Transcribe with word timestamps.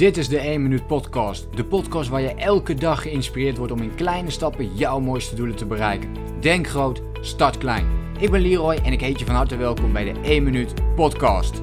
Dit 0.00 0.16
is 0.16 0.28
de 0.28 0.38
1 0.38 0.62
Minuut 0.62 0.86
Podcast. 0.86 1.56
De 1.56 1.64
podcast 1.64 2.08
waar 2.08 2.20
je 2.20 2.34
elke 2.34 2.74
dag 2.74 3.02
geïnspireerd 3.02 3.56
wordt 3.56 3.72
om 3.72 3.82
in 3.82 3.94
kleine 3.94 4.30
stappen 4.30 4.76
jouw 4.76 5.00
mooiste 5.00 5.34
doelen 5.34 5.56
te 5.56 5.66
bereiken. 5.66 6.14
Denk 6.40 6.66
groot, 6.66 7.02
start 7.20 7.58
klein. 7.58 7.86
Ik 8.18 8.30
ben 8.30 8.40
Leroy 8.40 8.74
en 8.74 8.92
ik 8.92 9.00
heet 9.00 9.18
je 9.18 9.24
van 9.24 9.34
harte 9.34 9.56
welkom 9.56 9.92
bij 9.92 10.12
de 10.12 10.20
1 10.20 10.42
Minuut 10.42 10.94
Podcast. 10.94 11.62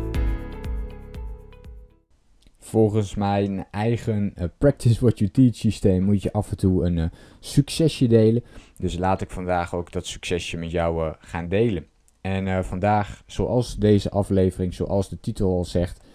Volgens 2.58 3.16
mijn 3.16 3.68
eigen 3.72 4.34
uh, 4.36 4.44
Practice 4.58 5.00
What 5.00 5.20
You 5.20 5.32
Teach 5.32 5.56
systeem 5.56 6.04
moet 6.04 6.24
je 6.24 6.34
af 6.34 6.50
en 6.52 6.58
toe 6.58 6.86
een 6.86 6.98
uh, 6.98 7.06
succesje 7.40 8.08
delen. 8.08 8.44
Dus 8.78 8.98
laat 8.98 9.22
ik 9.22 9.32
vandaag 9.32 9.76
ook 9.76 9.92
dat 9.92 10.06
succesje 10.06 10.58
met 10.58 10.72
jou 10.72 11.06
uh, 11.06 11.14
gaan 11.20 11.48
delen. 11.48 11.86
En 12.22 12.66
vandaag, 12.66 13.24
zoals 13.26 13.76
deze 13.76 14.10
aflevering, 14.10 14.74
zoals 14.74 15.10
de 15.10 15.20
titel 15.20 15.50
al 15.50 15.66
zegt, 15.66 16.06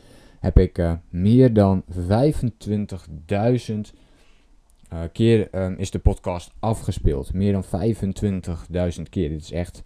heb 0.42 0.58
ik 0.58 0.78
uh, 0.78 0.92
meer 1.08 1.52
dan 1.52 1.84
25.000 1.90 1.98
uh, 4.92 5.00
keer 5.12 5.48
um, 5.54 5.74
is 5.76 5.90
de 5.90 5.98
podcast 5.98 6.52
afgespeeld. 6.58 7.32
Meer 7.32 7.52
dan 7.52 7.64
25.000 8.96 9.02
keer. 9.10 9.28
Dit 9.28 9.42
is 9.42 9.52
echt 9.52 9.82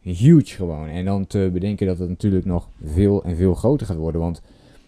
huge 0.00 0.54
gewoon. 0.54 0.88
En 0.88 1.04
dan 1.04 1.26
te 1.26 1.50
bedenken 1.52 1.86
dat 1.86 1.98
het 1.98 2.08
natuurlijk 2.08 2.44
nog 2.44 2.68
veel 2.84 3.24
en 3.24 3.36
veel 3.36 3.54
groter 3.54 3.86
gaat 3.86 3.96
worden. 3.96 4.20
Want 4.20 4.42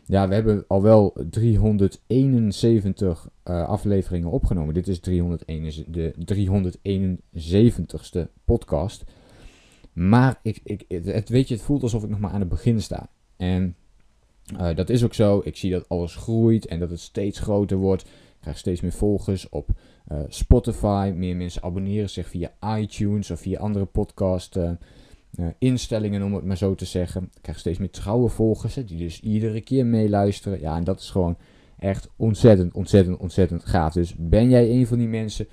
ja, 0.04 0.28
we 0.28 0.34
hebben 0.34 0.64
al 0.68 0.82
wel 0.82 1.16
371 1.30 3.28
uh, 3.44 3.68
afleveringen 3.68 4.30
opgenomen. 4.30 4.74
Dit 4.74 4.88
is 4.88 5.00
301, 5.00 5.84
de 5.86 6.14
371ste 6.34 8.20
podcast. 8.44 9.04
Maar 9.92 10.40
ik, 10.42 10.60
ik, 10.64 10.84
het, 10.88 11.28
weet 11.28 11.48
je, 11.48 11.54
het 11.54 11.62
voelt 11.62 11.82
alsof 11.82 12.02
ik 12.02 12.10
nog 12.10 12.20
maar 12.20 12.30
aan 12.30 12.40
het 12.40 12.48
begin 12.48 12.80
sta. 12.80 13.08
En 13.36 13.76
uh, 14.60 14.74
dat 14.74 14.90
is 14.90 15.04
ook 15.04 15.14
zo. 15.14 15.40
Ik 15.44 15.56
zie 15.56 15.70
dat 15.70 15.88
alles 15.88 16.14
groeit 16.16 16.66
en 16.66 16.78
dat 16.78 16.90
het 16.90 17.00
steeds 17.00 17.38
groter 17.38 17.76
wordt. 17.76 18.02
Ik 18.02 18.08
krijg 18.40 18.58
steeds 18.58 18.80
meer 18.80 18.92
volgers 18.92 19.48
op 19.48 19.70
uh, 20.12 20.18
Spotify. 20.28 21.12
Meer 21.16 21.36
mensen 21.36 21.62
abonneren 21.62 22.10
zich 22.10 22.28
via 22.28 22.52
iTunes 22.78 23.30
of 23.30 23.40
via 23.40 23.58
andere 23.58 23.84
podcast 23.84 24.56
uh, 24.56 24.70
instellingen, 25.58 26.22
om 26.22 26.34
het 26.34 26.44
maar 26.44 26.56
zo 26.56 26.74
te 26.74 26.84
zeggen. 26.84 27.22
Ik 27.22 27.42
krijg 27.42 27.58
steeds 27.58 27.78
meer 27.78 27.90
trouwe 27.90 28.28
volgers 28.28 28.74
die 28.74 28.98
dus 28.98 29.20
iedere 29.20 29.60
keer 29.60 29.86
meeluisteren. 29.86 30.60
Ja, 30.60 30.76
en 30.76 30.84
dat 30.84 31.00
is 31.00 31.10
gewoon 31.10 31.36
echt 31.78 32.08
ontzettend, 32.16 32.74
ontzettend, 32.74 33.18
ontzettend 33.18 33.64
gaaf. 33.64 33.92
Dus 33.92 34.14
ben 34.18 34.48
jij 34.48 34.70
een 34.70 34.86
van 34.86 34.98
die 34.98 35.08
mensen? 35.08 35.46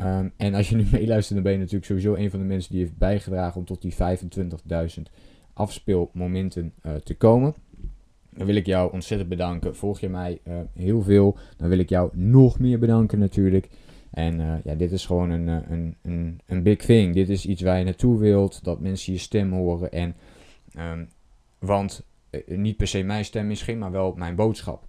Um, 0.00 0.32
en 0.36 0.54
als 0.54 0.68
je 0.68 0.76
nu 0.76 0.86
meeluistert, 0.92 1.34
dan 1.34 1.42
ben 1.42 1.52
je 1.52 1.58
natuurlijk 1.58 1.84
sowieso 1.84 2.14
een 2.14 2.30
van 2.30 2.38
de 2.38 2.44
mensen 2.44 2.72
die 2.72 2.80
heeft 2.80 2.98
bijgedragen 2.98 3.58
om 3.58 3.64
tot 3.64 3.82
die 3.82 3.94
25.000 3.94 5.02
afspeelmomenten 5.52 6.72
te 7.04 7.14
komen. 7.16 7.54
Dan 8.36 8.46
wil 8.46 8.54
ik 8.54 8.66
jou 8.66 8.92
ontzettend 8.92 9.28
bedanken. 9.28 9.76
Volg 9.76 10.00
je 10.00 10.08
mij 10.08 10.40
uh, 10.48 10.58
heel 10.74 11.02
veel, 11.02 11.36
dan 11.56 11.68
wil 11.68 11.78
ik 11.78 11.88
jou 11.88 12.10
nog 12.12 12.58
meer 12.58 12.78
bedanken 12.78 13.18
natuurlijk. 13.18 13.68
En 14.10 14.40
uh, 14.40 14.54
ja, 14.64 14.74
dit 14.74 14.92
is 14.92 15.06
gewoon 15.06 15.30
een, 15.30 15.48
eh, 15.48 15.70
een, 15.70 15.96
een, 16.02 16.40
een 16.46 16.62
big 16.62 16.78
thing. 16.78 17.14
Dit 17.14 17.28
is 17.28 17.46
iets 17.46 17.62
waar 17.62 17.78
je 17.78 17.84
naartoe 17.84 18.18
wilt, 18.18 18.64
dat 18.64 18.80
mensen 18.80 19.12
je 19.12 19.18
stem 19.18 19.52
horen. 19.52 19.92
En, 19.92 20.14
um, 20.78 21.08
want 21.58 22.06
niet 22.46 22.76
per 22.76 22.86
se 22.86 23.02
mijn 23.02 23.24
stem 23.24 23.46
misschien, 23.46 23.78
maar 23.78 23.90
wel 23.90 24.14
mijn 24.16 24.34
boodschap. 24.34 24.86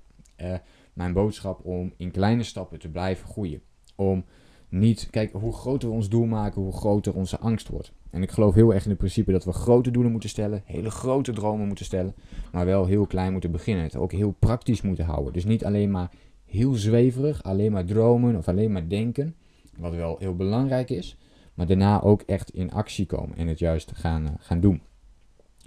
mijn 0.93 1.13
boodschap 1.13 1.65
om 1.65 1.93
in 1.97 2.11
kleine 2.11 2.43
stappen 2.43 2.79
te 2.79 2.89
blijven 2.89 3.27
groeien. 3.27 3.61
Om 3.95 4.25
niet, 4.69 5.07
kijk, 5.11 5.31
hoe 5.33 5.53
groter 5.53 5.89
we 5.89 5.95
ons 5.95 6.09
doel 6.09 6.25
maken, 6.25 6.61
hoe 6.61 6.71
groter 6.71 7.13
onze 7.13 7.39
angst 7.39 7.67
wordt. 7.67 7.91
En 8.09 8.21
ik 8.21 8.31
geloof 8.31 8.53
heel 8.53 8.73
erg 8.73 8.83
in 8.83 8.89
het 8.89 8.97
principe 8.97 9.31
dat 9.31 9.45
we 9.45 9.51
grote 9.51 9.91
doelen 9.91 10.11
moeten 10.11 10.29
stellen, 10.29 10.61
hele 10.65 10.91
grote 10.91 11.31
dromen 11.31 11.67
moeten 11.67 11.85
stellen, 11.85 12.15
maar 12.51 12.65
wel 12.65 12.85
heel 12.85 13.05
klein 13.05 13.31
moeten 13.31 13.51
beginnen. 13.51 13.83
Het 13.83 13.95
ook 13.95 14.11
heel 14.11 14.35
praktisch 14.39 14.81
moeten 14.81 15.05
houden. 15.05 15.33
Dus 15.33 15.45
niet 15.45 15.65
alleen 15.65 15.91
maar 15.91 16.11
heel 16.45 16.73
zweverig, 16.73 17.43
alleen 17.43 17.71
maar 17.71 17.85
dromen 17.85 18.35
of 18.35 18.47
alleen 18.47 18.71
maar 18.71 18.87
denken, 18.87 19.35
wat 19.77 19.95
wel 19.95 20.15
heel 20.19 20.35
belangrijk 20.35 20.89
is, 20.89 21.17
maar 21.53 21.65
daarna 21.65 22.01
ook 22.01 22.21
echt 22.21 22.49
in 22.49 22.71
actie 22.71 23.05
komen 23.05 23.37
en 23.37 23.47
het 23.47 23.59
juist 23.59 23.91
gaan, 23.95 24.23
uh, 24.23 24.29
gaan 24.39 24.59
doen. 24.59 24.81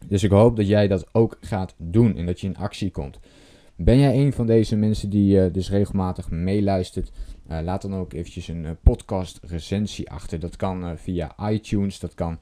Dus 0.06 0.22
ik 0.22 0.30
hoop 0.30 0.56
dat 0.56 0.66
jij 0.66 0.88
dat 0.88 1.06
ook 1.12 1.36
gaat 1.40 1.74
doen 1.76 2.16
en 2.16 2.26
dat 2.26 2.40
je 2.40 2.46
in 2.46 2.56
actie 2.56 2.90
komt. 2.90 3.18
Ben 3.80 3.98
jij 3.98 4.20
een 4.20 4.32
van 4.32 4.46
deze 4.46 4.76
mensen 4.76 5.10
die 5.10 5.36
uh, 5.36 5.52
dus 5.52 5.70
regelmatig 5.70 6.30
meeluistert? 6.30 7.12
Uh, 7.50 7.58
laat 7.62 7.82
dan 7.82 7.94
ook 7.94 8.12
eventjes 8.12 8.48
een 8.48 8.64
uh, 8.64 8.70
podcast 8.82 9.40
recensie 9.42 10.10
achter. 10.10 10.40
Dat 10.40 10.56
kan 10.56 10.98
via 10.98 11.50
iTunes, 11.50 11.98
dat 11.98 12.14
kan 12.14 12.38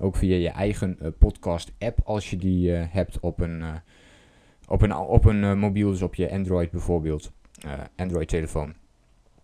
ook 0.00 0.16
via 0.16 0.36
je 0.36 0.48
eigen 0.48 0.98
podcast 1.18 1.72
app 1.78 2.00
als 2.04 2.30
je 2.30 2.36
die 2.36 2.70
hebt 2.70 3.20
op 3.20 3.40
een, 3.40 3.62
op 4.68 4.82
een, 4.82 4.96
op 4.96 5.24
een 5.24 5.58
mobiel, 5.58 5.90
dus 5.90 6.02
op 6.02 6.14
je 6.14 6.30
Android 6.30 6.70
bijvoorbeeld, 6.70 7.32
Android 7.96 8.28
telefoon. 8.28 8.74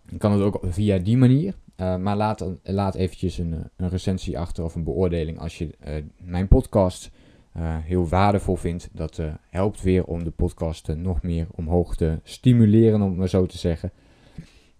Dan 0.06 0.18
kan 0.18 0.32
het 0.32 0.42
ook 0.42 0.60
via 0.62 0.98
die 0.98 1.16
manier. 1.16 1.54
maar 1.76 2.16
laat, 2.16 2.46
laat 2.62 2.94
eventjes 2.94 3.38
een, 3.38 3.70
een 3.76 3.88
recensie 3.88 4.38
achter 4.38 4.64
of 4.64 4.74
een 4.74 4.84
beoordeling 4.84 5.38
als 5.38 5.58
je 5.58 5.74
mijn 6.18 6.48
podcast 6.48 7.10
uh, 7.56 7.76
heel 7.80 8.08
waardevol 8.08 8.56
vindt. 8.56 8.88
Dat 8.92 9.18
uh, 9.18 9.34
helpt 9.48 9.82
weer 9.82 10.04
om 10.04 10.24
de 10.24 10.30
podcast 10.30 10.88
uh, 10.88 10.96
nog 10.96 11.22
meer 11.22 11.46
omhoog 11.54 11.96
te 11.96 12.18
stimuleren, 12.22 13.02
om 13.02 13.08
het 13.08 13.18
maar 13.18 13.28
zo 13.28 13.46
te 13.46 13.58
zeggen. 13.58 13.90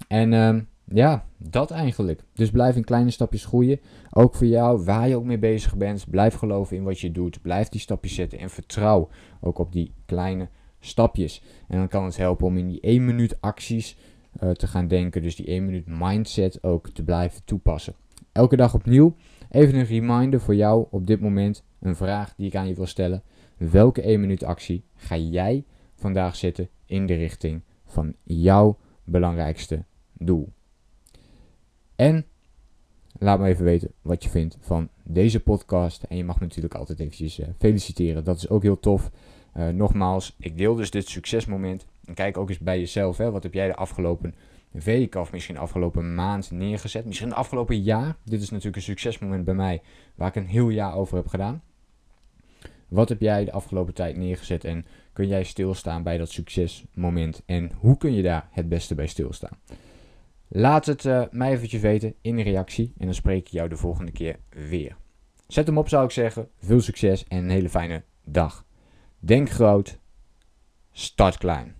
En 0.09 0.33
ehm, 0.33 0.61
ja, 0.85 1.27
dat 1.37 1.71
eigenlijk. 1.71 2.23
Dus 2.33 2.51
blijf 2.51 2.77
in 2.77 2.85
kleine 2.85 3.11
stapjes 3.11 3.45
groeien. 3.45 3.81
Ook 4.11 4.35
voor 4.35 4.47
jou, 4.47 4.85
waar 4.85 5.09
je 5.09 5.17
ook 5.17 5.25
mee 5.25 5.39
bezig 5.39 5.77
bent. 5.77 6.11
Blijf 6.11 6.35
geloven 6.35 6.77
in 6.77 6.83
wat 6.83 7.01
je 7.01 7.13
doet. 7.13 7.43
Blijf 7.43 7.69
die 7.69 7.81
stapjes 7.81 8.15
zetten 8.15 8.39
en 8.39 8.51
vertrouw 8.51 9.09
ook 9.41 9.59
op 9.59 9.73
die 9.73 9.93
kleine 10.07 10.49
stapjes. 10.81 11.43
En 11.69 11.79
dan 11.79 11.89
kan 11.89 12.05
het 12.05 12.17
helpen 12.17 12.47
om 12.47 12.57
in 12.57 12.69
die 12.69 12.81
1 12.81 13.05
minuut 13.05 13.41
acties 13.41 13.97
te 14.53 14.67
gaan 14.67 14.89
denken. 14.89 15.23
Dus 15.23 15.37
die 15.37 15.47
1 15.47 15.65
minuut 15.65 15.87
mindset 15.87 16.63
ook 16.63 16.89
te 16.89 17.05
blijven 17.05 17.45
toepassen. 17.45 17.95
Elke 18.41 18.57
dag 18.57 18.75
opnieuw. 18.75 19.17
Even 19.51 19.75
een 19.75 19.85
reminder 19.85 20.41
voor 20.41 20.55
jou 20.55 20.87
op 20.91 21.07
dit 21.07 21.21
moment 21.21 21.65
een 21.81 21.97
vraag 21.97 22.35
die 22.37 22.47
ik 22.47 22.57
aan 22.57 22.69
je 22.69 22.75
wil 22.75 22.87
stellen. 22.87 23.23
Welke 23.57 24.03
1 24.03 24.21
minuut 24.21 24.45
actie 24.45 24.85
ga 24.97 25.17
jij 25.17 25.65
vandaag 25.95 26.37
zetten 26.37 26.69
in 26.87 27.07
de 27.07 27.15
richting 27.15 27.63
van 27.85 28.15
jouw 28.23 28.79
belangrijkste 29.05 29.85
doel? 30.13 30.53
En 31.97 32.27
laat 33.19 33.39
me 33.39 33.49
even 33.49 33.65
weten 33.65 33.93
wat 34.03 34.25
je 34.25 34.31
vindt 34.31 34.57
van 34.61 34.89
deze 35.05 35.41
podcast. 35.41 36.03
En 36.03 36.17
je 36.17 36.25
mag 36.25 36.41
natuurlijk 36.41 36.75
altijd 36.75 37.01
eventjes 37.01 37.39
uh, 37.39 37.47
feliciteren. 37.59 38.25
Dat 38.25 38.37
is 38.37 38.49
ook 38.49 38.63
heel 38.63 38.81
tof. 38.81 39.11
Uh, 39.57 39.69
nogmaals, 39.69 40.37
ik 40.39 40.59
deel 40.59 40.75
dus 40.75 40.91
dit 40.91 41.09
succesmoment. 41.09 41.87
En 42.05 42.15
kijk 42.15 42.39
ook 42.39 42.49
eens 42.49 42.59
bij 42.59 42.79
jezelf. 42.79 43.17
Hè, 43.17 43.31
wat 43.31 43.43
heb 43.43 43.55
jij 43.55 43.67
de 43.67 43.75
afgelopen 43.75 44.35
week 44.71 45.15
of 45.15 45.33
misschien 45.33 45.55
de 45.55 45.61
afgelopen 45.61 46.15
maand 46.15 46.51
neergezet? 46.51 47.05
Misschien 47.05 47.29
het 47.29 47.37
afgelopen 47.37 47.81
jaar. 47.81 48.17
Dit 48.25 48.43
is 48.43 48.51
natuurlijk 48.51 48.77
een 48.77 48.83
succesmoment 48.83 49.45
bij 49.45 49.55
mij 49.55 49.83
waar 50.15 50.29
ik 50.29 50.35
een 50.35 50.47
heel 50.47 50.69
jaar 50.69 50.95
over 50.95 51.17
heb 51.17 51.27
gedaan. 51.27 51.63
Wat 52.89 53.09
heb 53.09 53.21
jij 53.21 53.45
de 53.45 53.53
afgelopen 53.53 53.95
tijd 53.95 54.17
neergezet 54.17 54.65
en 54.65 54.87
kun 55.13 55.29
jij 55.29 55.45
stilstaan 55.45 56.03
bij 56.03 56.19
dat 56.19 56.31
succesmoment? 56.31 57.43
En 57.47 57.73
hoe 57.79 57.97
kun 57.97 58.13
je 58.13 58.23
daar 58.23 58.49
het 58.51 58.69
beste 58.69 58.95
bij 58.95 59.07
stilstaan? 59.07 59.59
Laat 60.49 60.87
het 60.87 61.05
uh, 61.05 61.23
mij 61.31 61.51
eventjes 61.51 61.81
weten 61.81 62.15
in 62.21 62.37
de 62.37 62.43
reactie 62.43 62.93
en 62.99 63.05
dan 63.05 63.15
spreek 63.15 63.47
ik 63.47 63.53
jou 63.53 63.69
de 63.69 63.77
volgende 63.77 64.13
keer 64.13 64.37
weer. 64.69 64.97
Zet 65.47 65.67
hem 65.67 65.79
op 65.79 65.89
zou 65.89 66.05
ik 66.05 66.11
zeggen. 66.11 66.49
Veel 66.59 66.81
succes 66.81 67.25
en 67.25 67.39
een 67.39 67.51
hele 67.51 67.69
fijne 67.69 68.03
dag. 68.25 68.65
Denk 69.19 69.51
groot, 69.51 69.99
start 70.93 71.39
klein. 71.39 71.80